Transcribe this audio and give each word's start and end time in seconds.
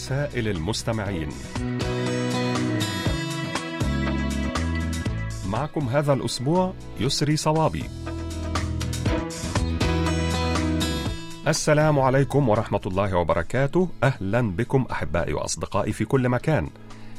رسائل 0.00 0.48
المستمعين. 0.48 1.28
معكم 5.46 5.88
هذا 5.88 6.12
الأسبوع 6.12 6.74
يسري 7.00 7.36
صوابي. 7.36 7.84
السلام 11.48 11.98
عليكم 11.98 12.48
ورحمة 12.48 12.80
الله 12.86 13.14
وبركاته. 13.14 13.88
أهلا 14.04 14.50
بكم 14.50 14.86
أحبائي 14.90 15.32
وأصدقائي 15.32 15.92
في 15.92 16.04
كل 16.04 16.28
مكان. 16.28 16.70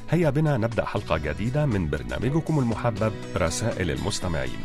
هيا 0.09 0.29
بنا 0.29 0.57
نبدأ 0.57 0.85
حلقة 0.85 1.17
جديدة 1.17 1.65
من 1.65 1.89
برنامجكم 1.89 2.59
المحبب 2.59 3.13
رسائل 3.37 3.91
المستمعين. 3.91 4.59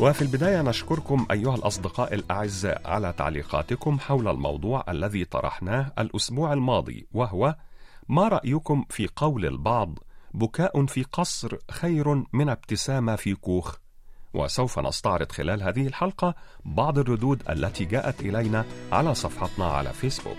وفي 0.00 0.22
البداية 0.22 0.62
نشكركم 0.62 1.26
أيها 1.30 1.54
الأصدقاء 1.54 2.14
الأعزاء 2.14 2.82
على 2.84 3.12
تعليقاتكم 3.12 3.98
حول 3.98 4.28
الموضوع 4.28 4.84
الذي 4.88 5.24
طرحناه 5.24 5.92
الأسبوع 5.98 6.52
الماضي 6.52 7.06
وهو 7.12 7.56
ما 8.08 8.28
رأيكم 8.28 8.84
في 8.90 9.08
قول 9.16 9.46
البعض 9.46 9.98
بكاء 10.34 10.86
في 10.86 11.02
قصر 11.02 11.56
خير 11.70 12.24
من 12.32 12.48
ابتسامة 12.48 13.16
في 13.16 13.34
كوخ 13.34 13.76
وسوف 14.34 14.78
نستعرض 14.78 15.32
خلال 15.32 15.62
هذه 15.62 15.86
الحلقة 15.86 16.34
بعض 16.64 16.98
الردود 16.98 17.42
التي 17.50 17.84
جاءت 17.84 18.20
إلينا 18.20 18.64
على 18.92 19.14
صفحتنا 19.14 19.66
على 19.66 19.92
فيسبوك. 19.92 20.38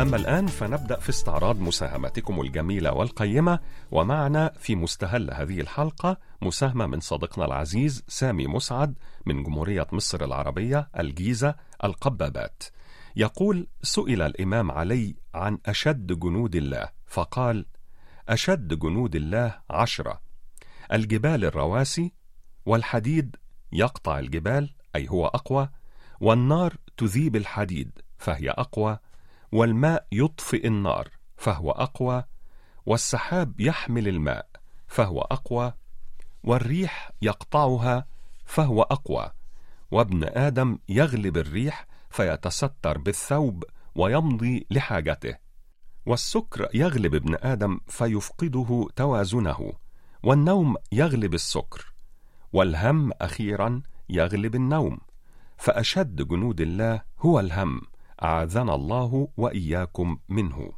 أما 0.00 0.16
الآن 0.16 0.46
فنبدأ 0.46 1.00
في 1.00 1.10
استعراض 1.10 1.60
مساهماتكم 1.60 2.40
الجميلة 2.40 2.92
والقيمة 2.92 3.58
ومعنا 3.90 4.52
في 4.58 4.76
مستهل 4.76 5.30
هذه 5.30 5.60
الحلقة 5.60 6.16
مساهمة 6.42 6.86
من 6.86 7.00
صديقنا 7.00 7.44
العزيز 7.44 8.04
سامي 8.08 8.46
مسعد 8.46 8.94
من 9.26 9.42
جمهورية 9.42 9.86
مصر 9.92 10.24
العربية 10.24 10.90
الجيزة 10.98 11.54
القبابات. 11.84 12.62
يقول 13.16 13.68
سئل 13.82 14.22
الإمام 14.22 14.70
علي 14.70 15.16
عن 15.34 15.58
أشد 15.66 16.18
جنود 16.18 16.54
الله 16.54 16.88
فقال 17.06 17.66
أشد 18.28 18.78
جنود 18.78 19.16
الله 19.16 19.58
عشرة. 19.70 20.20
الجبال 20.92 21.44
الرواسي 21.44 22.12
والحديد 22.66 23.36
يقطع 23.72 24.18
الجبال 24.18 24.70
أي 24.96 25.08
هو 25.08 25.26
أقوى 25.26 25.68
والنار 26.20 26.76
تذيب 26.96 27.36
الحديد 27.36 27.90
فهي 28.18 28.50
أقوى. 28.50 28.98
والماء 29.54 30.06
يطفئ 30.12 30.66
النار 30.66 31.08
فهو 31.36 31.70
أقوى 31.70 32.24
والسحاب 32.86 33.60
يحمل 33.60 34.08
الماء 34.08 34.48
فهو 34.86 35.20
أقوى 35.20 35.72
والريح 36.44 37.10
يقطعها 37.22 38.06
فهو 38.44 38.82
أقوى 38.82 39.30
وابن 39.90 40.24
آدم 40.24 40.78
يغلب 40.88 41.36
الريح 41.36 41.86
فيتستر 42.10 42.98
بالثوب 42.98 43.64
ويمضي 43.94 44.66
لحاجته 44.70 45.34
والسكر 46.06 46.68
يغلب 46.74 47.14
ابن 47.14 47.36
آدم 47.40 47.80
فيفقده 47.86 48.88
توازنه 48.96 49.72
والنوم 50.22 50.76
يغلب 50.92 51.34
السكر 51.34 51.94
والهم 52.52 53.12
أخيرا 53.12 53.82
يغلب 54.08 54.54
النوم 54.54 54.98
فأشد 55.56 56.28
جنود 56.28 56.60
الله 56.60 57.02
هو 57.18 57.40
الهم. 57.40 57.93
أعاذنا 58.24 58.74
الله 58.74 59.28
وإياكم 59.36 60.18
منه. 60.28 60.72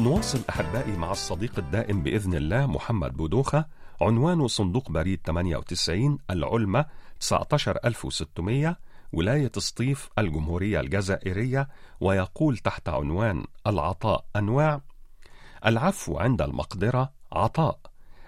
نواصل 0.00 0.40
أحبائي 0.50 0.96
مع 0.96 1.10
الصديق 1.10 1.58
الدائم 1.58 2.02
بإذن 2.02 2.34
الله 2.34 2.66
محمد 2.66 3.16
بودوخة 3.16 3.66
عنوان 4.00 4.48
صندوق 4.48 4.90
بريد 4.90 5.20
98 5.26 6.18
العلمة 6.30 6.86
19600 7.20 8.76
ولاية 9.12 9.52
سطيف 9.58 10.10
الجمهورية 10.18 10.80
الجزائرية 10.80 11.68
ويقول 12.00 12.58
تحت 12.58 12.88
عنوان 12.88 13.44
العطاء 13.66 14.24
أنواع 14.36 14.80
العفو 15.66 16.18
عند 16.18 16.42
المقدرة 16.42 17.12
عطاء. 17.32 17.78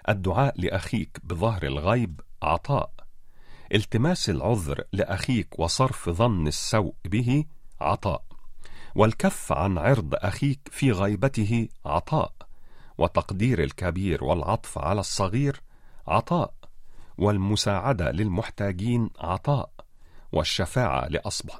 الدعاء 0.09 0.61
لأخيك 0.61 1.19
بظهر 1.23 1.63
الغيب 1.63 2.21
عطاء. 2.43 2.91
التماس 3.73 4.29
العذر 4.29 4.83
لأخيك 4.93 5.59
وصرف 5.59 6.09
ظن 6.09 6.47
السوء 6.47 6.93
به 7.05 7.45
عطاء. 7.81 8.23
والكف 8.95 9.51
عن 9.51 9.77
عرض 9.77 10.15
أخيك 10.15 10.59
في 10.71 10.91
غيبته 10.91 11.67
عطاء. 11.85 12.33
وتقدير 12.97 13.63
الكبير 13.63 14.23
والعطف 14.23 14.77
على 14.77 14.99
الصغير 14.99 15.61
عطاء. 16.07 16.53
والمساعدة 17.17 18.11
للمحتاجين 18.11 19.09
عطاء. 19.19 19.69
والشفاعة 20.35 21.09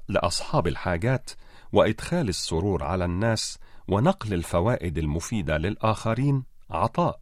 لأصحاب 0.10 0.68
الحاجات 0.68 1.30
وإدخال 1.74 2.30
السرور 2.30 2.84
على 2.84 3.06
الناس 3.06 3.60
ونقل 3.88 4.34
الفوائد 4.34 4.98
المفيدة 4.98 5.58
للآخرين 5.58 6.44
عطاء. 6.70 7.20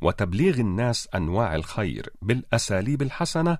وتبليغ 0.00 0.54
الناس 0.54 1.08
أنواع 1.14 1.54
الخير 1.54 2.12
بالأساليب 2.22 3.02
الحسنة 3.02 3.58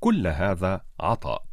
كل 0.00 0.26
هذا 0.26 0.80
عطاء. 1.00 1.51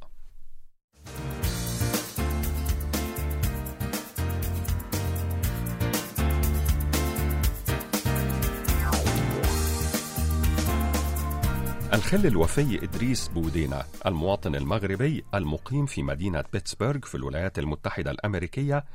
الخل 12.00 12.26
الوفي 12.26 12.84
إدريس 12.84 13.28
بودينا 13.28 13.86
المواطن 14.06 14.56
المغربي 14.56 15.24
المقيم 15.34 15.86
في 15.86 16.04
مدينة 16.04 16.44
بيتسبرغ 16.54 17.00
في 17.00 17.16
الولايات 17.16 17.60
المتحدة 17.60 18.12
الأمريكية 18.12 18.86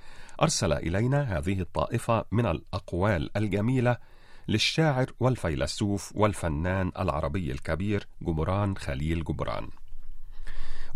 أرسل 0.42 0.72
إلينا 0.72 1.38
هذه 1.38 1.60
الطائفة 1.60 2.24
من 2.32 2.46
الأقوال 2.46 3.36
الجميلة 3.36 3.96
للشاعر 4.48 5.06
والفيلسوف 5.20 6.12
والفنان 6.14 6.92
العربي 6.98 7.52
الكبير 7.52 8.08
جبران 8.22 8.76
خليل 8.76 9.24
جبران 9.24 9.68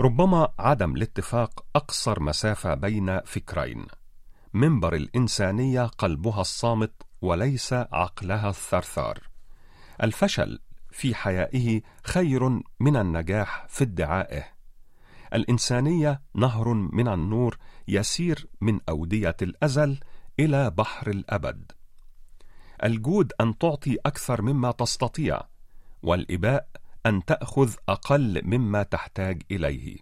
ربما 0.00 0.48
عدم 0.58 0.97
الاتفاق 0.97 1.64
أقصر 1.76 2.20
مسافة 2.20 2.74
بين 2.74 3.20
فكرين. 3.20 3.86
منبر 4.54 4.94
الإنسانية 4.94 5.82
قلبها 5.82 6.41
الصامت 6.41 6.92
وليس 7.22 7.72
عقلها 7.72 8.50
الثرثار. 8.50 9.18
الفشل 10.02 10.58
في 10.91 11.15
حيائه 11.15 11.81
خير 12.04 12.49
من 12.81 12.97
النجاح 12.97 13.66
في 13.69 13.84
ادعائه. 13.84 14.44
الإنسانية 15.34 16.22
نهر 16.34 16.74
من 16.74 17.09
النور 17.09 17.59
يسير 17.89 18.47
من 18.60 18.80
أودية 18.89 19.36
الأزل 19.42 20.01
إلى 20.41 20.71
بحر 20.71 21.10
الأبد. 21.10 21.72
الجود 22.84 23.33
أن 23.41 23.59
تعطي 23.59 23.97
أكثر 24.07 24.42
مما 24.42 24.71
تستطيع 24.71 25.41
والإباء 26.03 26.68
أن 27.07 27.24
تأخذ 27.24 27.74
أقل 27.89 28.41
مما 28.45 28.83
تحتاج 28.83 29.42
إليه. 29.51 29.98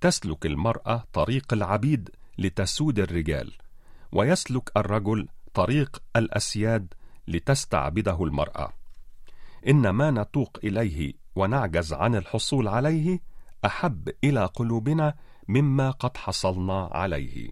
تسلك 0.00 0.46
المرأة 0.46 1.04
طريق 1.12 1.52
العبيد 1.52 2.10
لتسود 2.38 2.98
الرجال 2.98 3.52
ويسلك 4.12 4.76
الرجل 4.76 5.28
طريق 5.54 6.02
الأسياد 6.16 6.94
لتستعبده 7.28 8.24
المرأة. 8.24 8.72
إن 9.68 9.88
ما 9.88 10.10
نتوق 10.10 10.58
إليه 10.64 11.12
ونعجز 11.36 11.92
عن 11.92 12.14
الحصول 12.14 12.68
عليه 12.68 13.20
أحب 13.64 14.08
إلى 14.24 14.44
قلوبنا 14.44 15.14
مما 15.48 15.90
قد 15.90 16.16
حصلنا 16.16 16.88
عليه. 16.92 17.50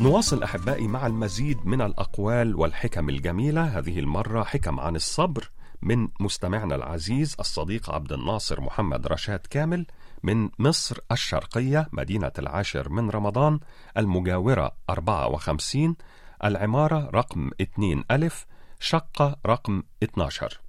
نواصل 0.00 0.42
أحبائي 0.42 0.88
مع 0.88 1.06
المزيد 1.06 1.66
من 1.66 1.80
الأقوال 1.80 2.56
والحكم 2.56 3.08
الجميلة. 3.08 3.78
هذه 3.78 3.98
المرة 3.98 4.42
حكم 4.42 4.80
عن 4.80 4.96
الصبر. 4.96 5.50
من 5.82 6.08
مستمعنا 6.20 6.74
العزيز 6.74 7.36
الصديق 7.40 7.90
عبد 7.90 8.12
الناصر 8.12 8.60
محمد 8.60 9.06
رشاد 9.06 9.40
كامل 9.50 9.86
من 10.22 10.48
مصر 10.58 10.98
الشرقية 11.12 11.88
مدينة 11.92 12.32
العاشر 12.38 12.88
من 12.88 13.10
رمضان 13.10 13.60
المجاورة 13.96 14.72
54 14.90 15.96
العمارة 16.44 17.10
رقم 17.14 17.50
2 17.60 18.04
ألف 18.10 18.46
شقة 18.80 19.36
رقم 19.46 19.82
12 20.02 20.60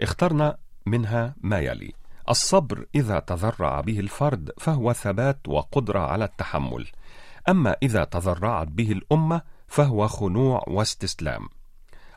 اخترنا 0.00 0.56
منها 0.86 1.34
ما 1.40 1.58
يلي. 1.58 1.92
الصبر 2.30 2.86
إذا 2.94 3.18
تذرع 3.18 3.80
به 3.80 4.00
الفرد 4.00 4.50
فهو 4.58 4.92
ثبات 4.92 5.48
وقدرة 5.48 5.98
على 5.98 6.24
التحمل. 6.24 6.86
أما 7.48 7.76
إذا 7.82 8.04
تذرعت 8.04 8.68
به 8.68 8.92
الأمة 8.92 9.42
فهو 9.66 10.08
خنوع 10.08 10.64
واستسلام. 10.68 11.48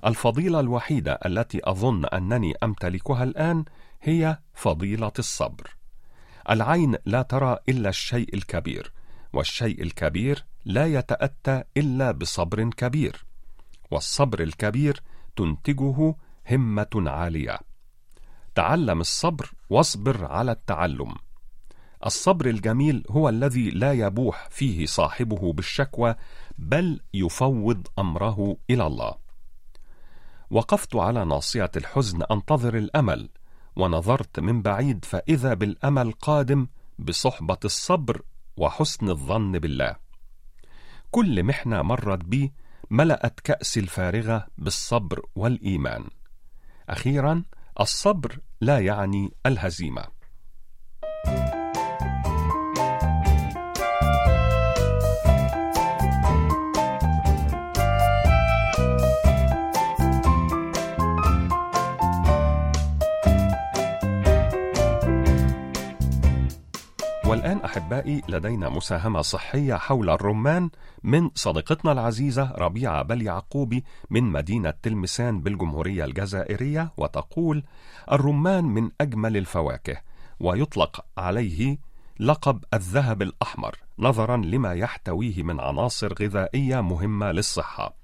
الفضيلة 0.06 0.60
الوحيدة 0.60 1.20
التي 1.26 1.62
أظن 1.64 2.06
أنني 2.06 2.54
أمتلكها 2.64 3.24
الآن 3.24 3.66
هي 4.02 4.38
فضيلة 4.54 5.12
الصبر. 5.20 5.76
العين 6.50 6.96
لا 7.06 7.22
ترى 7.22 7.58
إلا 7.70 7.90
الشيء 7.90 8.34
الكبير 8.34 8.92
والشيء 9.34 9.84
الكبير 9.84 10.46
لا 10.66 10.86
يتأتى 10.86 11.64
إلا 11.78 12.12
بصبر 12.12 12.70
كبير 12.70 13.26
والصبر 13.92 14.44
الكبير 14.44 15.02
تنتجه 15.36 16.16
همة 16.52 16.88
عالية. 16.96 17.60
تعلم 18.56 19.02
الصبر 19.02 19.52
واصبر 19.70 20.26
على 20.26 20.52
التعلم. 20.52 21.14
الصبر 22.06 22.46
الجميل 22.46 23.04
هو 23.10 23.30
الذي 23.30 23.70
لا 23.70 23.94
يبوح 23.94 24.48
فيه 24.50 24.86
صاحبه 24.86 25.54
بالشكوى 25.54 26.16
بل 26.58 27.00
يفوض 27.14 27.88
أمره 28.00 28.58
إلى 28.70 28.88
الله. 28.88 29.29
وقفت 30.52 30.96
على 30.96 31.26
ناصية 31.26 31.72
الحزن 31.78 32.24
أنتظر 32.32 32.78
الأمل 32.78 33.30
ونظرت 33.76 34.40
من 34.40 34.62
بعيد 34.62 35.06
فإذا 35.06 35.54
بالأمل 35.54 36.12
قادم 36.12 36.68
بصحبة 37.00 37.58
الصبر 37.66 38.22
وحسن 38.58 39.10
الظن 39.10 39.52
بالله. 39.52 39.96
كل 41.12 41.44
محنة 41.44 41.82
مرت 41.82 42.26
بي 42.26 42.54
ملأت 42.90 43.40
كاسي 43.40 43.80
الفارغة 43.80 44.48
بالصبر 44.58 45.26
والإيمان. 45.36 46.10
أخيرا 46.90 47.44
الصبر 47.80 48.40
لا 48.62 48.80
يعني 48.80 49.34
الهزيمة. 49.46 50.19
والآن 67.30 67.58
أحبائي 67.58 68.22
لدينا 68.30 68.70
مساهمة 68.70 69.22
صحية 69.22 69.74
حول 69.74 70.10
الرمان 70.10 70.70
من 71.04 71.30
صديقتنا 71.36 71.92
العزيزة 71.92 72.52
ربيعة 72.52 73.04
بل 73.04 73.22
يعقوبي 73.22 73.84
من 74.10 74.24
مدينة 74.24 74.74
تلمسان 74.84 75.42
بالجمهورية 75.42 76.06
الجزائرية 76.06 76.92
وتقول: 76.98 77.64
الرمان 78.12 78.66
من 78.66 78.92
أجمل 79.02 79.38
الفواكه 79.38 79.98
ويطلق 80.40 81.06
عليه 81.18 81.78
لقب 82.20 82.64
الذهب 82.74 83.22
الأحمر 83.22 83.76
نظرا 84.00 84.38
لما 84.38 84.74
يحتويه 84.74 85.44
من 85.44 85.60
عناصر 85.60 86.14
غذائية 86.14 86.82
مهمة 86.82 87.32
للصحة. 87.32 88.00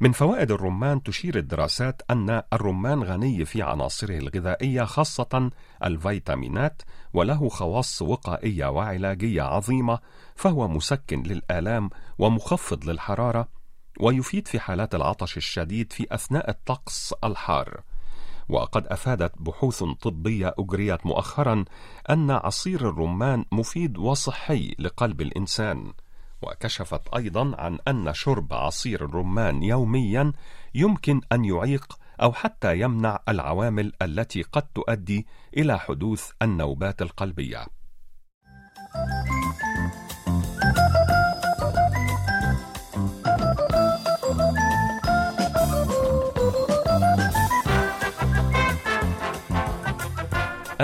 من 0.00 0.12
فوائد 0.12 0.50
الرمان 0.50 1.02
تشير 1.02 1.38
الدراسات 1.38 2.02
أن 2.10 2.42
الرمان 2.52 3.02
غني 3.02 3.44
في 3.44 3.62
عناصره 3.62 4.18
الغذائية 4.18 4.84
خاصة 4.84 5.50
الفيتامينات 5.84 6.82
وله 7.14 7.48
خواص 7.48 8.02
وقائية 8.02 8.66
وعلاجية 8.66 9.42
عظيمة 9.42 9.98
فهو 10.36 10.68
مسكن 10.68 11.22
للآلام 11.22 11.90
ومخفض 12.18 12.84
للحرارة 12.84 13.48
ويفيد 14.00 14.48
في 14.48 14.60
حالات 14.60 14.94
العطش 14.94 15.36
الشديد 15.36 15.92
في 15.92 16.06
أثناء 16.10 16.50
الطقس 16.50 17.14
الحار. 17.24 17.82
وقد 18.48 18.86
أفادت 18.86 19.32
بحوث 19.38 19.84
طبية 19.84 20.54
أجريت 20.58 21.06
مؤخرا 21.06 21.64
أن 22.10 22.30
عصير 22.30 22.88
الرمان 22.88 23.44
مفيد 23.52 23.98
وصحي 23.98 24.74
لقلب 24.78 25.20
الإنسان 25.20 25.92
وكشفت 26.42 27.14
أيضا 27.16 27.54
عن 27.58 27.78
أن 27.88 28.14
شرب 28.14 28.52
عصير 28.54 29.04
الرمان 29.04 29.62
يوميا 29.62 30.32
يمكن 30.74 31.20
أن 31.32 31.44
يعيق 31.44 31.98
أو 32.22 32.32
حتى 32.32 32.80
يمنع 32.80 33.18
العوامل 33.28 33.92
التي 34.02 34.42
قد 34.42 34.62
تؤدي 34.62 35.26
إلى 35.56 35.78
حدوث 35.78 36.30
النوبات 36.42 37.02
القلبية. 37.02 37.66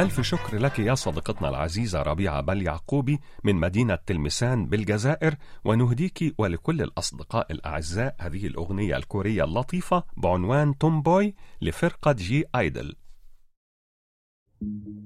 ألف 0.00 0.20
شكر 0.20 0.58
لك 0.58 0.79
يا 0.79 0.94
صديقتنا 0.94 1.49
العزيزة 1.49 2.02
ربيعة 2.02 2.41
بل 2.41 2.62
يعقوبي 2.62 3.20
من 3.44 3.56
مدينة 3.56 3.94
تلمسان 4.06 4.67
بالجزائر 4.67 5.35
ونهديك 5.64 6.35
ولكل 6.38 6.82
الأصدقاء 6.82 7.52
الأعزاء 7.52 8.17
هذه 8.20 8.47
الأغنية 8.47 8.97
الكورية 8.97 9.44
اللطيفة 9.44 10.05
بعنوان 10.17 10.79
تومبوي 10.79 11.35
لفرقة 11.62 12.12
جي 12.12 12.44
آيدل. 12.55 12.97
Look 14.62 15.00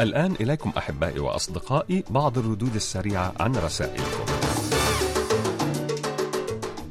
الآن 0.00 0.32
إليكم 0.40 0.72
أحبائي 0.78 1.18
وأصدقائي 1.18 2.04
بعض 2.10 2.38
الردود 2.38 2.74
السريعة 2.74 3.32
عن 3.40 3.56
رسائلكم. 3.56 4.24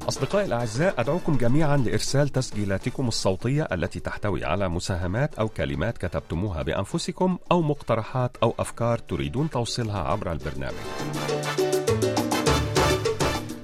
أصدقائي 0.10 0.46
الأعزاء 0.46 1.02
أدعوكم 1.02 1.38
جميعا 1.38 1.78
لإرسال 1.78 2.30
تسجيلاتكم 2.30 3.08
الصوتية 3.08 3.68
التي 3.72 4.00
تحتوي 4.00 4.46
على 4.46 4.70
مساهمات 4.70 5.36
أو 5.36 5.48
كلمات 5.48 5.98
كتبتموها 5.98 6.64
بأنفسكم 6.64 7.38
أو 7.52 7.62
مقترحات 7.62 8.38
أو 8.44 8.56
أفكار 8.60 8.98
تريدون 8.98 9.50
توصيلها 9.50 10.00
عبر 10.00 10.32
البرنامج. 10.32 10.76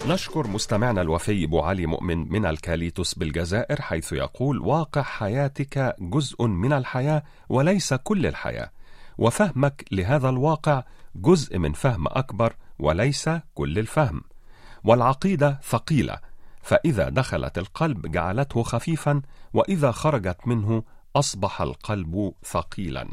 نشكر 0.07 0.47
مستمعنا 0.47 1.01
الوفي 1.01 1.45
أبو 1.45 1.59
علي 1.59 1.85
مؤمن 1.85 2.31
من 2.31 2.45
الكاليتوس 2.45 3.13
بالجزائر 3.13 3.81
حيث 3.81 4.13
يقول 4.13 4.59
واقع 4.59 5.01
حياتك 5.01 5.95
جزء 5.99 6.45
من 6.47 6.73
الحياة 6.73 7.23
وليس 7.49 7.93
كل 7.93 8.25
الحياة. 8.25 8.69
وفهمك 9.17 9.85
لهذا 9.91 10.29
الواقع 10.29 10.83
جزء 11.15 11.57
من 11.57 11.73
فهم 11.73 12.07
أكبر 12.07 12.55
وليس 12.79 13.29
كل 13.53 13.79
الفهم. 13.79 14.21
والعقيدة 14.83 15.59
ثقيلة 15.63 16.17
فإذا 16.61 17.09
دخلت 17.09 17.57
القلب 17.57 18.11
جعلته 18.11 18.63
خفيفا 18.63 19.21
وإذا 19.53 19.91
خرجت 19.91 20.37
منه 20.47 20.83
أصبح 21.15 21.61
القلب 21.61 22.33
ثقيلا. 22.43 23.07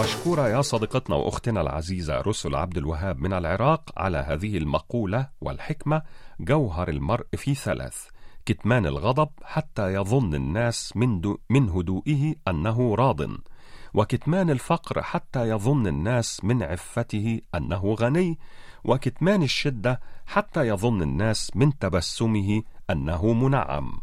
مشكورة 0.00 0.48
يا 0.48 0.62
صديقتنا 0.62 1.16
وأختنا 1.16 1.60
العزيزة 1.60 2.20
رسل 2.20 2.54
عبد 2.54 2.76
الوهاب 2.76 3.18
من 3.18 3.32
العراق 3.32 3.90
على 3.96 4.18
هذه 4.18 4.56
المقولة 4.58 5.28
والحكمة 5.40 6.02
جوهر 6.40 6.88
المرء 6.88 7.26
في 7.36 7.54
ثلاث. 7.54 8.11
كتمان 8.46 8.86
الغضب 8.86 9.28
حتى 9.42 9.94
يظن 9.94 10.34
الناس 10.34 10.96
من, 10.96 11.20
من 11.50 11.68
هدوئه 11.68 12.34
أنه 12.48 12.94
راض. 12.94 13.20
وكتمان 13.94 14.50
الفقر 14.50 15.02
حتى 15.02 15.48
يظن 15.48 15.86
الناس 15.86 16.44
من 16.44 16.62
عفته 16.62 17.40
أنه 17.54 17.96
غني. 18.00 18.38
وكتمان 18.84 19.42
الشدة 19.42 20.00
حتى 20.26 20.68
يظن 20.68 21.02
الناس 21.02 21.50
من 21.54 21.78
تبسمه 21.78 22.62
أنه 22.90 23.32
منعم. 23.32 24.00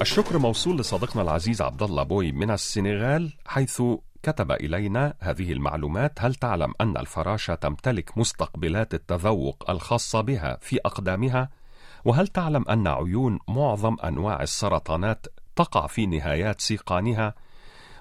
الشكر 0.00 0.38
موصول 0.38 0.78
لصديقنا 0.78 1.22
العزيز 1.22 1.62
عبد 1.62 1.82
الله 1.82 2.02
بوي 2.02 2.32
من 2.32 2.50
السنغال 2.50 3.32
حيث 3.46 3.82
كتب 4.24 4.52
إلينا 4.52 5.14
هذه 5.20 5.52
المعلومات 5.52 6.12
هل 6.18 6.34
تعلم 6.34 6.72
أن 6.80 6.96
الفراشة 6.96 7.54
تمتلك 7.54 8.18
مستقبلات 8.18 8.94
التذوق 8.94 9.70
الخاصة 9.70 10.20
بها 10.20 10.58
في 10.60 10.78
أقدامها؟ 10.84 11.48
وهل 12.04 12.28
تعلم 12.28 12.64
أن 12.68 12.86
عيون 12.86 13.38
معظم 13.48 13.96
أنواع 14.04 14.42
السرطانات 14.42 15.26
تقع 15.56 15.86
في 15.86 16.06
نهايات 16.06 16.60
سيقانها؟ 16.60 17.34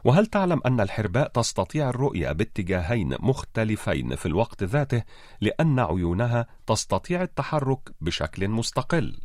وهل 0.03 0.25
تعلم 0.25 0.61
أن 0.65 0.79
الحرباء 0.79 1.27
تستطيع 1.27 1.89
الرؤية 1.89 2.31
باتجاهين 2.31 3.15
مختلفين 3.19 4.15
في 4.15 4.25
الوقت 4.25 4.63
ذاته 4.63 5.03
لأن 5.41 5.79
عيونها 5.79 6.47
تستطيع 6.67 7.21
التحرك 7.21 7.91
بشكل 8.01 8.47
مستقل؟ 8.47 9.19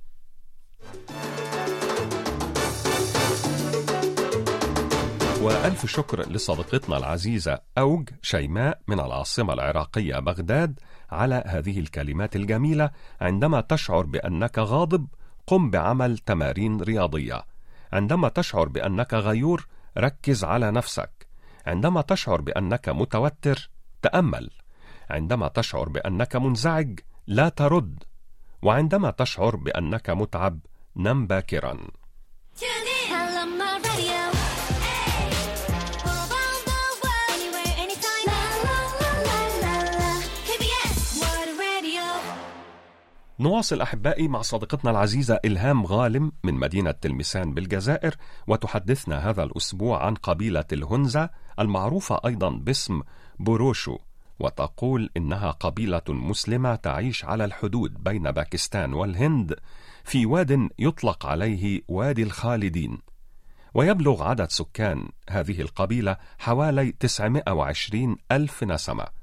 وألف 5.43 5.87
شكر 5.87 6.31
لصديقتنا 6.31 6.97
العزيزة 6.97 7.59
أوج 7.79 8.09
شيماء 8.23 8.81
من 8.89 9.01
العاصمة 9.01 9.53
العراقية 9.53 10.19
بغداد 10.19 10.81
على 11.11 11.43
هذه 11.47 11.81
الكلمات 11.81 12.37
الجميلة 12.37 12.91
عندما 13.21 13.61
تشعر 13.61 14.07
بأنك 14.07 14.59
غاضب 14.59 15.07
قم 15.47 15.71
بعمل 15.71 16.19
تمارين 16.19 16.81
رياضية. 16.81 17.45
عندما 17.93 18.29
تشعر 18.29 18.69
بأنك 18.69 19.15
غيور 19.15 19.67
ركز 19.99 20.45
على 20.45 20.71
نفسك. 20.71 21.27
عندما 21.67 22.01
تشعر 22.01 22.41
بأنك 22.41 22.89
متوتر 22.89 23.71
تأمل. 24.03 24.51
عندما 25.11 25.49
تشعر 25.49 25.89
بأنك 25.89 26.37
منزعج 26.37 26.99
لا 27.27 27.49
ترد. 27.49 28.05
وعندما 28.63 29.11
تشعر 29.11 29.57
بأنك 29.57 30.11
متعب 30.11 30.61
نم 30.97 31.27
باكرا. 31.27 31.79
نواصل 43.41 43.81
أحبائي 43.81 44.29
مع 44.29 44.43
صديقتنا 44.43 44.91
العزيزة 44.91 45.41
إلهام 45.45 45.87
غالم 45.87 46.33
من 46.45 46.55
مدينة 46.55 46.91
تلمسان 46.91 47.55
بالجزائر 47.55 48.15
وتحدثنا 48.47 49.31
هذا 49.31 49.43
الأسبوع 49.43 50.07
عن 50.07 50.15
قبيلة 50.15 50.65
الهنزة 50.73 51.31
المعروفة 51.59 52.21
أيضا 52.27 52.51
باسم 52.51 53.03
بوروشو 53.39 53.99
وتقول 54.41 55.11
إنها 55.17 55.51
قبيلة 55.51 56.03
مسلمة 56.09 56.75
تعيش 56.75 57.25
على 57.25 57.45
الحدود 57.45 58.05
بين 58.05 58.31
باكستان 58.31 58.95
والهند 58.95 59.55
في 60.05 60.27
واد 60.27 60.69
يطلق 60.79 61.27
عليه 61.27 61.83
وادي 61.89 62.23
الخالدين. 62.23 62.99
ويبلغ 63.75 64.23
عدد 64.23 64.51
سكان 64.51 65.09
هذه 65.31 65.61
القبيلة 65.61 66.17
حوالي 66.39 66.93
920 66.93 68.17
ألف 68.33 68.65
نسمة. 68.65 69.18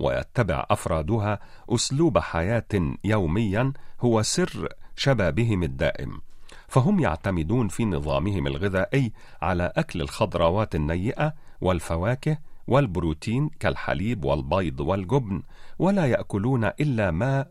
ويتبع 0.00 0.66
أفرادها 0.70 1.38
أسلوب 1.68 2.18
حياة 2.18 2.96
يوميا 3.04 3.72
هو 4.00 4.22
سر 4.22 4.68
شبابهم 4.96 5.62
الدائم. 5.62 6.20
فهم 6.68 7.00
يعتمدون 7.00 7.68
في 7.68 7.84
نظامهم 7.84 8.46
الغذائي 8.46 9.12
على 9.42 9.72
أكل 9.76 10.00
الخضروات 10.00 10.74
النيئة 10.74 11.34
والفواكه 11.60 12.38
والبروتين 12.66 13.48
كالحليب 13.48 14.24
والبيض 14.24 14.80
والجبن 14.80 15.42
ولا 15.78 16.06
يأكلون 16.06 16.64
إلا 16.64 17.10
ما 17.10 17.46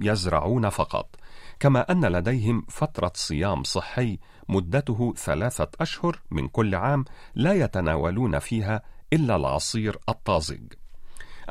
يزرعون 0.00 0.68
فقط. 0.68 1.16
كما 1.60 1.92
أن 1.92 2.04
لديهم 2.04 2.66
فترة 2.68 3.12
صيام 3.14 3.62
صحي 3.62 4.18
مدته 4.48 5.14
ثلاثة 5.16 5.68
أشهر 5.80 6.20
من 6.30 6.48
كل 6.48 6.74
عام 6.74 7.04
لا 7.34 7.52
يتناولون 7.52 8.38
فيها 8.38 8.82
إلا 9.12 9.36
العصير 9.36 9.98
الطازج. 10.08 10.72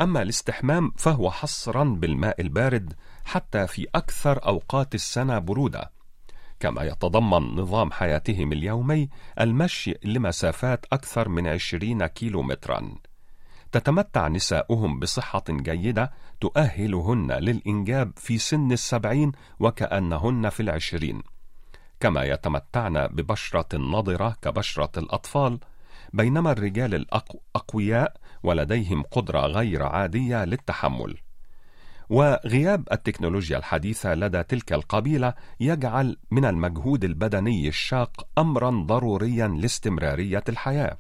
أما 0.02 0.22
الاستحمام 0.22 0.92
فهو 0.98 1.32
حصرا 1.32 1.84
بالماء 1.84 2.42
البارد 2.42 2.94
حتى 3.26 3.68
في 3.68 3.88
أكثر 3.96 4.46
أوقات 4.48 4.96
السنة 4.96 5.40
برودة. 5.40 5.92
كما 6.60 6.84
يتضمن 6.84 7.56
نظام 7.56 7.92
حياتهم 7.92 8.52
اليومي 8.52 9.10
المشي 9.40 9.96
لمسافات 10.04 10.86
أكثر 10.92 11.30
من 11.30 11.48
20 11.48 12.06
كيلومترا. 12.06 12.96
تتمتع 13.72 14.28
نساؤهم 14.28 15.00
بصحة 15.00 15.44
جيدة 15.50 16.12
تؤهلهن 16.42 17.32
للإنجاب 17.32 18.12
في 18.16 18.38
سن 18.38 18.72
السبعين 18.72 19.32
وكأنهن 19.60 20.50
في 20.50 20.60
العشرين. 20.60 21.24
كما 22.00 22.24
يتمتعن 22.24 23.08
ببشرة 23.08 23.78
نضرة 23.78 24.36
كبشرة 24.42 25.00
الأطفال 25.00 25.60
بينما 26.14 26.52
الرجال 26.52 26.96
الأقوياء 26.96 28.18
ولديهم 28.44 29.04
قدرة 29.04 29.40
غير 29.40 29.84
عادية 29.84 30.46
للتحمل. 30.46 31.18
وغياب 32.10 32.88
التكنولوجيا 32.92 33.58
الحديثة 33.58 34.14
لدى 34.14 34.44
تلك 34.44 34.74
القبيلة 34.74 35.34
يجعل 35.60 36.18
من 36.32 36.46
المجهود 36.46 37.04
البدني 37.04 37.68
الشاق 37.68 38.28
أمرا 38.38 38.70
ضروريا 38.70 39.48
لاستمرارية 39.48 40.44
الحياة، 40.50 40.98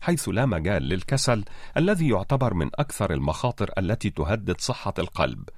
حيث 0.00 0.28
لا 0.28 0.46
مجال 0.46 0.82
للكسل 0.82 1.44
الذي 1.76 2.08
يعتبر 2.08 2.54
من 2.54 2.70
أكثر 2.74 3.12
المخاطر 3.12 3.70
التي 3.78 4.10
تهدد 4.10 4.60
صحة 4.60 4.94
القلب. 4.98 5.48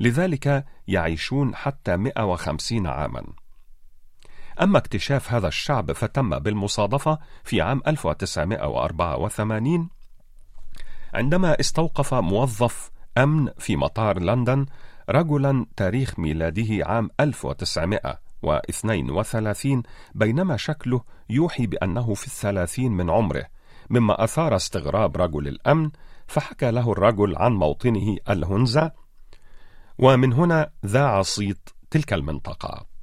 لذلك 0.00 0.64
يعيشون 0.88 1.54
حتى 1.54 1.96
150 1.96 2.86
عاماً. 2.86 3.24
أما 4.62 4.78
اكتشاف 4.78 5.32
هذا 5.32 5.48
الشعب 5.48 5.92
فتم 5.92 6.38
بالمصادفة 6.38 7.18
في 7.44 7.60
عام 7.60 7.82
1984 7.86 9.88
عندما 11.14 11.60
استوقف 11.60 12.14
موظف 12.14 12.90
أمن 13.18 13.48
في 13.58 13.76
مطار 13.76 14.20
لندن 14.20 14.66
رجلا 15.10 15.66
تاريخ 15.76 16.18
ميلاده 16.18 16.86
عام 16.86 17.10
1932 17.20 19.82
بينما 20.14 20.56
شكله 20.56 21.00
يوحي 21.30 21.66
بأنه 21.66 22.14
في 22.14 22.26
الثلاثين 22.26 22.92
من 22.92 23.10
عمره. 23.10 23.44
مما 23.90 24.24
أثار 24.24 24.56
استغراب 24.56 25.16
رجل 25.16 25.48
الأمن 25.48 25.90
فحكى 26.26 26.70
له 26.70 26.92
الرجل 26.92 27.36
عن 27.36 27.52
موطنه 27.52 28.16
الهنزة 28.30 28.92
ومن 29.98 30.32
هنا 30.32 30.70
ذاع 30.86 31.22
صيت 31.22 31.68
تلك 31.90 32.12
المنطقة. 32.12 32.93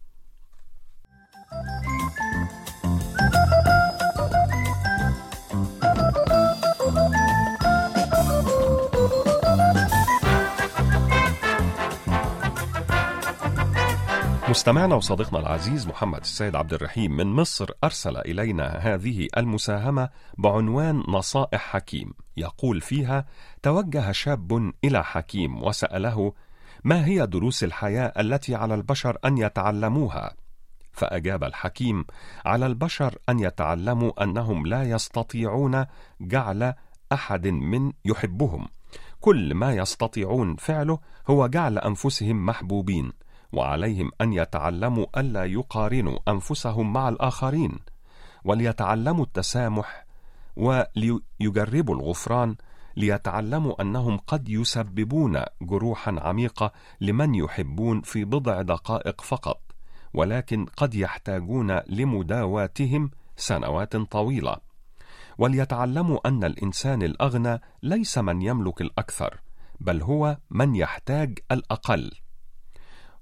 مستمعنا 14.49 14.95
وصديقنا 14.95 15.39
العزيز 15.39 15.87
محمد 15.87 16.19
السيد 16.19 16.55
عبد 16.55 16.73
الرحيم 16.73 17.17
من 17.17 17.27
مصر 17.27 17.69
أرسل 17.83 18.17
إلينا 18.17 18.67
هذه 18.67 19.27
المساهمة 19.37 20.09
بعنوان 20.37 21.03
نصائح 21.07 21.61
حكيم. 21.61 22.13
يقول 22.37 22.81
فيها 22.81 23.25
توجه 23.63 24.11
شاب 24.11 24.71
إلى 24.83 25.03
حكيم 25.03 25.63
وسأله 25.63 26.33
ما 26.83 27.05
هي 27.05 27.27
دروس 27.27 27.63
الحياة 27.63 28.13
التي 28.19 28.55
على 28.55 28.75
البشر 28.75 29.17
أن 29.25 29.37
يتعلموها؟ 29.37 30.40
فأجاب 30.93 31.43
الحكيم 31.43 32.05
على 32.45 32.65
البشر 32.65 33.17
أن 33.29 33.39
يتعلموا 33.39 34.23
أنهم 34.23 34.67
لا 34.67 34.83
يستطيعون 34.83 35.85
جعل 36.21 36.73
أحد 37.11 37.47
من 37.47 37.91
يحبهم. 38.05 38.67
كل 39.21 39.53
ما 39.53 39.73
يستطيعون 39.73 40.55
فعله 40.55 40.99
هو 41.29 41.47
جعل 41.47 41.77
أنفسهم 41.77 42.45
محبوبين 42.45 43.11
وعليهم 43.53 44.11
أن 44.21 44.33
يتعلموا 44.33 45.05
ألا 45.17 45.45
يقارنوا 45.45 46.19
أنفسهم 46.27 46.93
مع 46.93 47.09
الآخرين. 47.09 47.79
وليتعلموا 48.45 49.25
التسامح 49.25 50.05
وليجربوا 50.55 51.95
الغفران 51.95 52.55
ليتعلموا 52.97 53.81
أنهم 53.81 54.17
قد 54.17 54.49
يسببون 54.49 55.43
جروحا 55.61 56.15
عميقة 56.19 56.71
لمن 57.01 57.35
يحبون 57.35 58.01
في 58.01 58.25
بضع 58.25 58.61
دقائق 58.61 59.21
فقط. 59.21 59.70
ولكن 60.13 60.65
قد 60.65 60.95
يحتاجون 60.95 61.79
لمداواتهم 61.87 63.11
سنوات 63.37 63.95
طويلة. 63.95 64.55
وليتعلموا 65.37 66.27
أن 66.27 66.43
الإنسان 66.43 67.03
الأغنى 67.03 67.61
ليس 67.83 68.17
من 68.17 68.41
يملك 68.41 68.81
الأكثر 68.81 69.41
بل 69.79 70.01
هو 70.01 70.37
من 70.49 70.75
يحتاج 70.75 71.39
الأقل. 71.51 72.11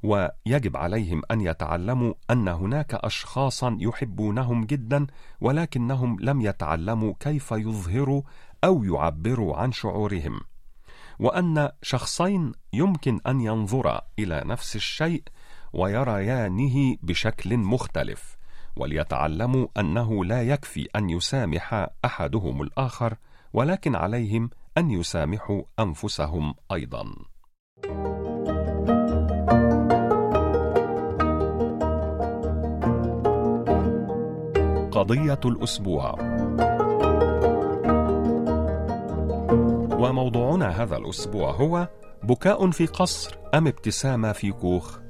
ويجب 0.04 0.78
عليهم 0.78 1.22
أن 1.32 1.42
يتعلموا 1.42 2.14
أن 2.32 2.48
هناك 2.48 2.94
اشخاصا 2.94 3.78
يحبونهم 3.80 4.66
جدا 4.66 5.08
ولكنهم 5.42 6.18
لم 6.20 6.42
يتعلموا 6.42 7.14
كيف 7.20 7.52
يظهروا 7.52 8.22
أو 8.64 8.84
يعبروا 8.84 9.58
عن 9.58 9.72
شعورهم. 9.72 10.40
وأن 11.20 11.70
شخصين 11.82 12.52
يمكن 12.74 13.20
أن 13.28 13.42
ينظرا 13.42 14.02
إلى 14.20 14.44
نفس 14.46 14.76
الشيء 14.76 15.24
ويريانه 15.74 16.96
بشكل 17.02 17.58
مختلف 17.58 18.38
وليتعلموا 18.76 19.68
أنه 19.80 20.26
لا 20.26 20.42
يكفي 20.44 20.88
أن 20.96 21.10
يسامح 21.10 21.88
أحدهم 22.06 22.62
الآخر 22.62 23.16
ولكن 23.54 23.96
عليهم 23.96 24.50
أن 24.78 24.92
يسامحوا 24.92 25.62
أنفسهم 25.80 26.54
أيضا. 26.72 27.06
قضية 34.92 35.40
الأسبوع 35.46 36.16
وموضوعنا 40.00 40.84
هذا 40.84 40.98
الأسبوع 40.98 41.52
هو 41.52 41.88
بكاء 42.24 42.70
في 42.72 42.86
قصر 42.86 43.38
أم 43.54 43.68
ابتسامة 43.68 44.32
في 44.32 44.52
كوخ؟ 44.52 45.09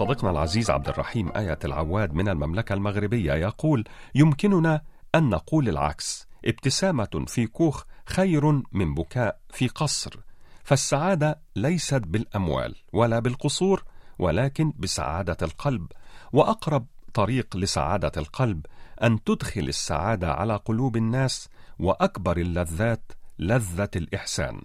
صديقنا 0.00 0.30
العزيز 0.30 0.70
عبد 0.70 0.88
الرحيم 0.88 1.32
آية 1.36 1.58
العواد 1.64 2.14
من 2.14 2.28
المملكة 2.28 2.72
المغربية 2.72 3.32
يقول: 3.32 3.84
يمكننا 4.14 4.82
أن 5.14 5.28
نقول 5.28 5.68
العكس، 5.68 6.28
ابتسامة 6.44 7.24
في 7.26 7.46
كوخ 7.46 7.84
خير 8.06 8.62
من 8.72 8.94
بكاء 8.94 9.40
في 9.50 9.68
قصر، 9.68 10.20
فالسعادة 10.64 11.40
ليست 11.56 12.02
بالأموال 12.06 12.74
ولا 12.92 13.18
بالقصور، 13.18 13.84
ولكن 14.18 14.72
بسعادة 14.78 15.36
القلب، 15.42 15.86
وأقرب 16.32 16.86
طريق 17.14 17.56
لسعادة 17.56 18.12
القلب 18.16 18.66
أن 19.02 19.24
تدخل 19.24 19.68
السعادة 19.68 20.32
على 20.32 20.56
قلوب 20.56 20.96
الناس، 20.96 21.48
وأكبر 21.78 22.36
اللذات 22.36 23.12
لذة 23.38 23.90
الإحسان. 23.96 24.62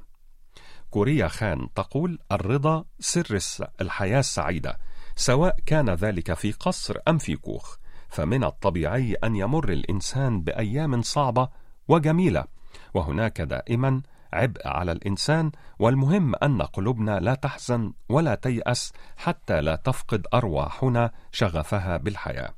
كوريا 0.90 1.28
خان 1.28 1.68
تقول: 1.76 2.20
الرضا 2.32 2.86
سر 3.00 3.40
الحياة 3.82 4.20
السعيدة. 4.20 4.78
سواء 5.16 5.56
كان 5.66 5.90
ذلك 5.90 6.34
في 6.34 6.52
قصر 6.52 6.98
أم 7.08 7.18
في 7.18 7.36
كوخ 7.36 7.78
فمن 8.10 8.44
الطبيعي 8.44 9.14
أن 9.14 9.36
يمر 9.36 9.70
الإنسان 9.70 10.42
بأيام 10.42 11.02
صعبة 11.02 11.50
وجميلة 11.88 12.46
وهناك 12.94 13.42
دائما 13.42 14.02
عبء 14.34 14.68
على 14.68 14.92
الإنسان 14.92 15.52
والمهم 15.80 16.36
أن 16.36 16.62
قلوبنا 16.62 17.20
لا 17.20 17.34
تحزن 17.34 17.94
ولا 18.10 18.36
تيأس 18.36 18.94
حتى 19.18 19.62
لا 19.62 19.76
تفقد 19.76 20.28
أرواحنا 20.34 21.12
شغفها 21.32 21.98
بالحياة. 21.98 22.54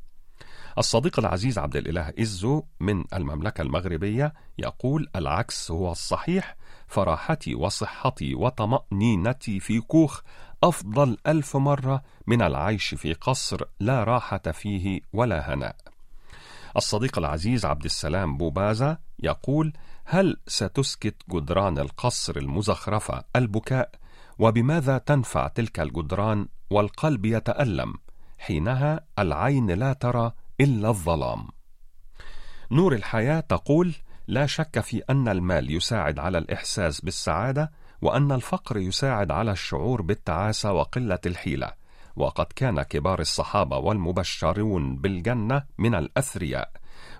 الصديق 0.77 1.19
العزيز 1.19 1.59
عبد 1.59 1.75
الإله 1.75 2.13
إزو 2.19 2.63
من 2.79 3.03
المملكة 3.13 3.61
المغربية 3.61 4.33
يقول 4.57 5.07
العكس 5.15 5.71
هو 5.71 5.91
الصحيح 5.91 6.56
فراحتي 6.87 7.55
وصحتي 7.55 8.35
وطمأنينتي 8.35 9.59
في 9.59 9.79
كوخ 9.79 10.21
أفضل 10.63 11.17
ألف 11.27 11.57
مرة 11.57 12.03
من 12.27 12.41
العيش 12.41 12.95
في 12.95 13.13
قصر 13.13 13.61
لا 13.79 14.03
راحة 14.03 14.37
فيه 14.37 15.01
ولا 15.13 15.53
هناء. 15.53 15.75
الصديق 16.77 17.17
العزيز 17.17 17.65
عبد 17.65 17.85
السلام 17.85 18.37
بوبازا 18.37 18.97
يقول: 19.19 19.73
هل 20.05 20.37
ستسكت 20.47 21.15
جدران 21.29 21.79
القصر 21.79 22.37
المزخرفة 22.37 23.23
البكاء؟ 23.35 23.91
وبماذا 24.39 24.97
تنفع 24.97 25.47
تلك 25.47 25.79
الجدران 25.79 26.47
والقلب 26.69 27.25
يتألم؟ 27.25 27.93
حينها 28.37 29.05
العين 29.19 29.71
لا 29.71 29.93
ترى 29.93 30.31
إلا 30.61 30.89
الظلام. 30.89 31.47
نور 32.71 32.93
الحياة 32.93 33.39
تقول: 33.39 33.93
لا 34.27 34.45
شك 34.45 34.79
في 34.79 35.03
أن 35.09 35.27
المال 35.27 35.71
يساعد 35.71 36.19
على 36.19 36.37
الإحساس 36.37 37.01
بالسعادة 37.01 37.71
وأن 38.01 38.31
الفقر 38.31 38.77
يساعد 38.77 39.31
على 39.31 39.51
الشعور 39.51 40.01
بالتعاسة 40.01 40.71
وقلة 40.73 41.19
الحيلة. 41.25 41.71
وقد 42.15 42.45
كان 42.55 42.81
كبار 42.81 43.19
الصحابة 43.19 43.77
والمبشرون 43.77 44.95
بالجنة 44.95 45.63
من 45.77 45.95
الأثرياء. 45.95 46.71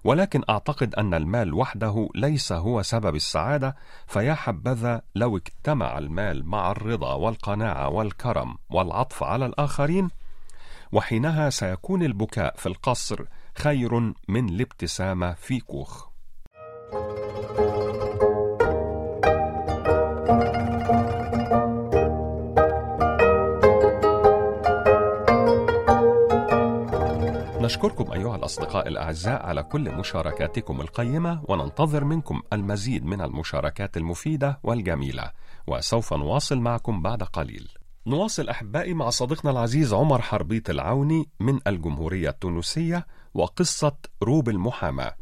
ولكن 0.03 0.43
أعتقد 0.49 0.95
أن 0.95 1.13
المال 1.13 1.53
وحده 1.53 2.09
ليس 2.15 2.51
هو 2.51 2.81
سبب 2.81 3.15
السعادة 3.15 3.75
فيا 4.07 4.33
حبذا 4.33 5.01
لو 5.15 5.37
اجتمع 5.37 5.97
المال 5.97 6.45
مع 6.45 6.71
الرضا 6.71 7.13
والقناعة 7.13 7.89
والكرم 7.89 8.55
والعطف 8.69 9.23
على 9.23 9.45
الآخرين 9.45 10.09
وحينها 10.91 11.49
سيكون 11.49 12.03
البكاء 12.03 12.55
في 12.57 12.65
القصر 12.65 13.25
خير 13.57 13.99
من 14.27 14.49
الابتسامة 14.49 15.33
في 15.33 15.59
كوخ. 15.59 16.06
نشكركم 27.67 28.11
أيها 28.11 28.35
الأصدقاء 28.35 28.87
الأعزاء 28.87 29.45
على 29.45 29.63
كل 29.63 29.91
مشاركاتكم 29.91 30.81
القيمة 30.81 31.41
وننتظر 31.49 32.03
منكم 32.03 32.41
المزيد 32.53 33.05
من 33.05 33.21
المشاركات 33.21 33.97
المفيدة 33.97 34.59
والجميلة 34.63 35.31
وسوف 35.67 36.13
نواصل 36.13 36.57
معكم 36.59 37.01
بعد 37.01 37.23
قليل. 37.23 37.69
نواصل 38.07 38.49
أحبائي 38.49 38.93
مع 38.93 39.09
صديقنا 39.09 39.51
العزيز 39.51 39.93
عمر 39.93 40.21
حربيط 40.21 40.69
العوني 40.69 41.29
من 41.39 41.59
الجمهورية 41.67 42.29
التونسية 42.29 43.05
وقصة 43.33 43.95
روب 44.23 44.49
المحاماة. 44.49 45.15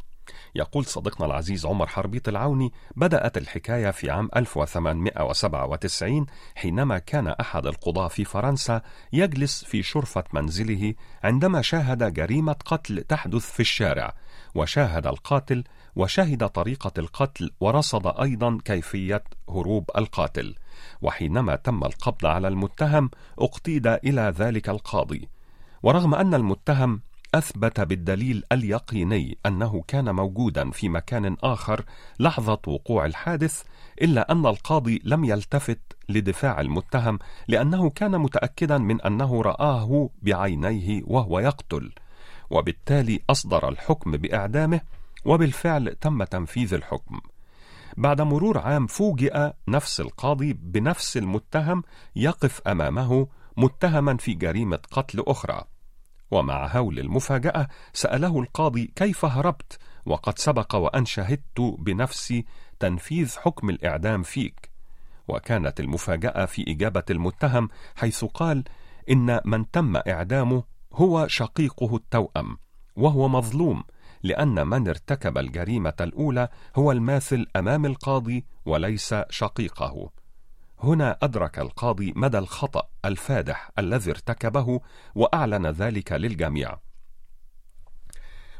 يقول 0.56 0.86
صديقنا 0.86 1.26
العزيز 1.26 1.66
عمر 1.66 1.88
حربيط 1.88 2.28
العوني 2.28 2.74
بدأت 2.96 3.38
الحكاية 3.38 3.92
في 3.92 4.10
عام 4.10 4.30
1897 4.36 6.26
حينما 6.56 6.98
كان 7.00 7.28
أحد 7.28 7.66
القضاة 7.66 8.08
في 8.08 8.26
فرنسا 8.26 8.82
يجلس 9.14 9.64
في 9.64 9.84
شرفة 9.84 10.24
منزله 10.34 10.94
عندما 11.24 11.62
شاهد 11.62 12.14
جريمة 12.14 12.56
قتل 12.66 13.04
تحدث 13.04 13.52
في 13.52 13.60
الشارع. 13.60 14.14
وشاهد 14.56 15.08
القاتل 15.08 15.64
وشهد 15.96 16.50
طريقة 16.50 16.92
القتل 16.98 17.52
ورصد 17.60 18.08
أيضا 18.08 18.58
كيفية 18.66 19.24
هروب 19.50 19.92
القاتل. 19.98 20.56
وحينما 21.02 21.56
تم 21.56 21.84
القبض 21.84 22.26
على 22.26 22.48
المتهم 22.48 23.10
أقتيد 23.40 23.88
إلى 23.88 24.34
ذلك 24.38 24.70
القاضي. 24.70 25.30
ورغم 25.84 26.16
أن 26.16 26.34
المتهم 26.34 27.02
أثبت 27.36 27.82
بالدليل 27.82 28.44
اليقيني 28.52 29.38
أنه 29.46 29.84
كان 29.88 30.16
موجودا 30.16 30.72
في 30.72 30.90
مكان 30.90 31.38
آخر 31.44 31.86
لحظة 32.20 32.60
وقوع 32.68 33.06
الحادث 33.06 33.64
إلا 34.02 34.32
أن 34.32 34.46
القاضي 34.46 35.02
لم 35.04 35.24
يلتفت 35.24 35.80
لدفاع 36.10 36.62
المتهم 36.62 37.20
لأنه 37.48 37.90
كان 37.90 38.18
متأكدا 38.18 38.78
من 38.78 39.02
أنه 39.02 39.42
رآه 39.42 40.10
بعينيه 40.22 41.02
وهو 41.06 41.40
يقتل. 41.40 41.92
وبالتالي 42.50 43.20
أصدر 43.30 43.70
الحكم 43.70 44.12
بإعدامه 44.12 44.82
وبالفعل 45.26 45.96
تم 46.02 46.24
تنفيذ 46.24 46.74
الحكم. 46.74 47.20
بعد 47.98 48.22
مرور 48.22 48.58
عام 48.58 48.88
فوجئ 48.88 49.52
نفس 49.68 50.00
القاضي 50.00 50.54
بنفس 50.54 51.18
المتهم 51.18 51.84
يقف 52.16 52.62
أمامه 52.68 53.28
متهما 53.58 54.18
في 54.18 54.34
جريمة 54.34 54.80
قتل 54.92 55.24
أخرى. 55.28 55.75
ومع 56.32 56.68
هول 56.68 57.00
المفاجأة 57.00 57.68
سأله 57.94 58.40
القاضي 58.40 58.92
كيف 58.96 59.26
هربت 59.26 59.78
وقد 60.06 60.40
سبق 60.40 60.76
وأن 60.76 61.06
شهدت 61.06 61.76
بنفسي 61.80 62.46
تنفيذ 62.80 63.38
حكم 63.38 63.70
الإعدام 63.70 64.24
فيك. 64.24 64.70
وكانت 65.28 65.80
المفاجأة 65.80 66.46
في 66.46 66.66
إجابة 66.68 67.04
المتهم 67.10 67.70
حيث 67.96 68.26
قال 68.26 68.64
إن 69.10 69.40
من 69.46 69.72
تم 69.72 69.96
إعدامه 69.96 70.64
هو 70.94 71.28
شقيقه 71.28 71.96
التوأم 71.96 72.58
وهو 72.96 73.28
مظلوم 73.28 73.84
لأن 74.24 74.68
من 74.68 74.88
ارتكب 74.88 75.38
الجريمة 75.38 75.94
الأولى 76.02 76.50
هو 76.76 76.92
الماثل 76.92 77.46
أمام 77.56 77.86
القاضي 77.86 78.46
وليس 78.66 79.16
شقيقه. 79.30 80.10
هنا 80.80 81.18
أدرك 81.22 81.60
القاضي 81.60 82.14
مدى 82.16 82.38
الخطأ 82.38 82.88
الفادح 83.06 83.72
الذي 83.80 84.12
ارتكبه 84.12 84.80
وأعلن 85.16 85.68
ذلك 85.68 86.12
للجميع. 86.12 86.78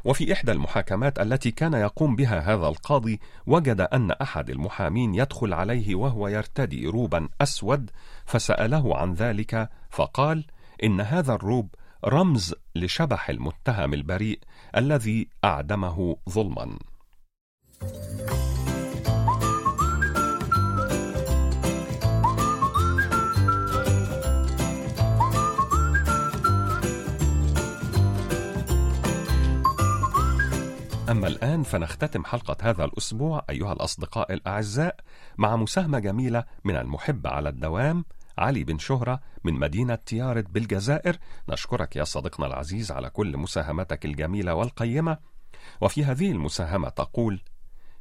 وفي 0.06 0.32
إحدى 0.32 0.52
المحاكمات 0.52 1.18
التي 1.18 1.50
كان 1.50 1.74
يقوم 1.74 2.16
بها 2.16 2.40
هذا 2.40 2.68
القاضي 2.68 3.20
وجد 3.46 3.80
أن 3.80 4.10
أحد 4.10 4.50
المحامين 4.50 5.14
يدخل 5.14 5.52
عليه 5.54 5.94
وهو 5.94 6.28
يرتدي 6.28 6.86
روبا 6.86 7.28
أسود 7.40 7.90
فسأله 8.26 8.96
عن 8.96 9.14
ذلك 9.14 9.70
فقال 9.90 10.44
إن 10.84 11.00
هذا 11.00 11.34
الروب 11.34 11.74
رمز 12.04 12.54
لشبح 12.74 13.30
المتهم 13.30 13.94
البريء 13.94 14.38
الذي 14.76 15.28
أعدمه 15.44 16.16
ظلما. 16.30 16.78
أما 31.10 31.26
الآن 31.26 31.62
فنختتم 31.62 32.24
حلقة 32.24 32.56
هذا 32.62 32.84
الأسبوع 32.84 33.44
أيها 33.50 33.72
الأصدقاء 33.72 34.32
الأعزاء 34.32 34.96
مع 35.38 35.56
مساهمة 35.56 35.98
جميلة 35.98 36.44
من 36.64 36.76
المحب 36.76 37.26
على 37.26 37.48
الدوام 37.48 38.04
علي 38.38 38.64
بن 38.64 38.78
شهرة 38.78 39.20
من 39.44 39.54
مدينة 39.54 39.94
تيارت 39.94 40.50
بالجزائر. 40.50 41.16
نشكرك 41.48 41.96
يا 41.96 42.04
صديقنا 42.04 42.46
العزيز 42.46 42.92
على 42.92 43.10
كل 43.10 43.36
مساهمتك 43.36 44.04
الجميلة 44.04 44.54
والقيمة. 44.54 45.18
وفي 45.80 46.04
هذه 46.04 46.30
المساهمة 46.30 46.88
تقول 46.88 47.40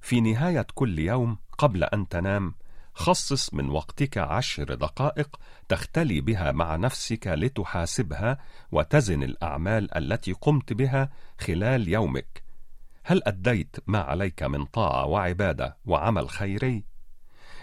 في 0.02 0.22
نهاية 0.22 0.68
كل 0.74 1.00
يوم 1.00 1.38
قبل 1.58 1.84
أن 1.84 2.08
تنام 2.08 2.56
خصص 2.94 3.54
من 3.54 3.70
وقتك 3.70 4.18
عشر 4.18 4.74
دقائق 4.74 5.40
تختلي 5.70 6.22
بها 6.22 6.52
مع 6.52 6.76
نفسك 6.76 7.28
لتحاسبها 7.28 8.38
وتزن 8.72 9.24
الأعمال 9.24 9.98
التي 9.98 10.34
قمت 10.34 10.74
بها 10.74 11.10
خلال 11.40 11.88
يومك. 11.88 12.45
هل 13.08 13.22
أديت 13.24 13.76
ما 13.88 14.00
عليك 14.00 14.44
من 14.44 14.66
طاعة 14.66 15.06
وعبادة 15.06 15.78
وعمل 15.86 16.30
خيري؟ 16.30 16.84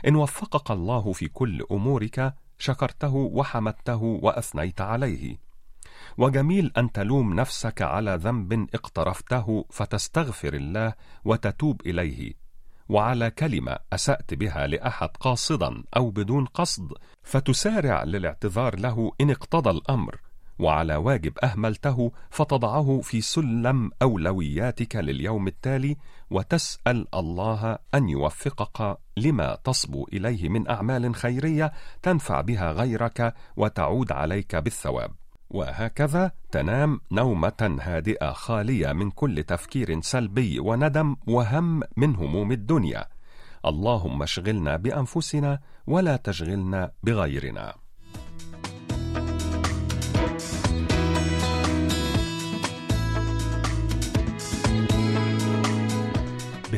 إن 0.06 0.16
وفقك 0.16 0.70
الله 0.70 1.12
في 1.12 1.28
كل 1.28 1.66
أمورك 1.70 2.34
شكرته 2.58 3.14
وحمدته 3.14 4.02
وأثنيت 4.02 4.80
عليه. 4.80 5.38
وجميل 6.18 6.72
أن 6.76 6.92
تلوم 6.92 7.34
نفسك 7.34 7.82
على 7.82 8.16
ذنب 8.16 8.68
اقترفته 8.74 9.64
فتستغفر 9.70 10.54
الله 10.54 10.94
وتتوب 11.24 11.80
إليه. 11.86 12.34
وعلى 12.88 13.30
كلمة 13.30 13.76
أسأت 13.92 14.34
بها 14.34 14.66
لأحد 14.66 15.08
قاصدا 15.08 15.84
أو 15.96 16.10
بدون 16.10 16.44
قصد 16.44 16.92
فتسارع 17.22 18.04
للاعتذار 18.04 18.78
له 18.78 19.12
إن 19.20 19.30
اقتضى 19.30 19.70
الأمر. 19.70 20.20
وعلى 20.62 20.96
واجب 20.96 21.38
أهملته 21.44 22.12
فتضعه 22.30 23.00
في 23.02 23.20
سلم 23.20 23.90
أولوياتك 24.02 24.96
لليوم 24.96 25.46
التالي 25.46 25.96
وتسأل 26.30 27.06
الله 27.14 27.78
أن 27.94 28.08
يوفقك 28.08 28.98
لما 29.16 29.58
تصبو 29.64 30.08
إليه 30.12 30.48
من 30.48 30.70
أعمال 30.70 31.14
خيرية 31.14 31.72
تنفع 32.02 32.40
بها 32.40 32.72
غيرك 32.72 33.34
وتعود 33.56 34.12
عليك 34.12 34.56
بالثواب 34.56 35.10
وهكذا 35.50 36.32
تنام 36.50 37.00
نومة 37.12 37.78
هادئة 37.80 38.32
خالية 38.32 38.92
من 38.92 39.10
كل 39.10 39.42
تفكير 39.42 40.00
سلبي 40.00 40.60
وندم 40.60 41.16
وهم 41.26 41.82
من 41.96 42.16
هموم 42.16 42.52
الدنيا. 42.52 43.04
اللهم 43.66 44.22
اشغلنا 44.22 44.76
بأنفسنا 44.76 45.60
ولا 45.86 46.16
تشغلنا 46.16 46.90
بغيرنا. 47.02 47.81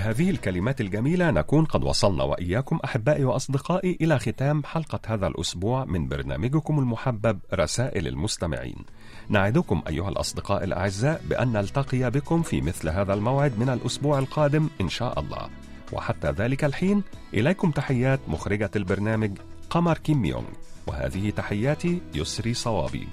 بهذه 0.04 0.30
الكلمات 0.30 0.80
الجميلة 0.80 1.30
نكون 1.30 1.64
قد 1.64 1.84
وصلنا 1.84 2.24
وإياكم 2.24 2.78
أحبائي 2.84 3.24
وأصدقائي 3.24 3.98
إلى 4.00 4.18
ختام 4.18 4.64
حلقة 4.64 5.00
هذا 5.06 5.26
الأسبوع 5.26 5.84
من 5.84 6.08
برنامجكم 6.08 6.78
المحبب 6.78 7.38
رسائل 7.54 8.06
المستمعين. 8.08 8.84
نعدكم 9.28 9.82
أيها 9.88 10.08
الأصدقاء 10.08 10.64
الأعزاء 10.64 11.22
بأن 11.28 11.52
نلتقي 11.52 12.10
بكم 12.10 12.42
في 12.42 12.60
مثل 12.60 12.88
هذا 12.88 13.14
الموعد 13.14 13.58
من 13.58 13.68
الأسبوع 13.68 14.18
القادم 14.18 14.68
إن 14.80 14.88
شاء 14.88 15.20
الله. 15.20 15.48
وحتى 15.92 16.30
ذلك 16.30 16.64
الحين 16.64 17.02
إليكم 17.34 17.70
تحيات 17.70 18.20
مخرجة 18.28 18.70
البرنامج 18.76 19.38
قمر 19.70 19.98
كيم 19.98 20.24
يونغ 20.24 20.48
وهذه 20.86 21.30
تحياتي 21.30 22.00
يسري 22.14 22.54
صوابي. 22.54 23.08